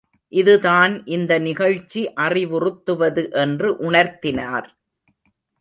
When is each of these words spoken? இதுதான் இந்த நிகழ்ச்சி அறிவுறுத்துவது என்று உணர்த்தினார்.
இதுதான் 0.33 0.93
இந்த 1.05 1.31
நிகழ்ச்சி 1.39 2.01
அறிவுறுத்துவது 2.21 3.25
என்று 3.43 3.69
உணர்த்தினார். 3.91 4.69